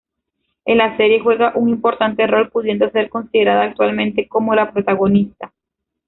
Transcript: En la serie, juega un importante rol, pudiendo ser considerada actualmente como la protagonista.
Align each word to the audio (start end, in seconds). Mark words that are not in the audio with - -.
En 0.65 0.79
la 0.79 0.97
serie, 0.97 1.19
juega 1.19 1.51
un 1.53 1.69
importante 1.69 2.25
rol, 2.25 2.49
pudiendo 2.49 2.89
ser 2.89 3.07
considerada 3.07 3.65
actualmente 3.65 4.27
como 4.27 4.55
la 4.55 4.71
protagonista. 4.71 5.53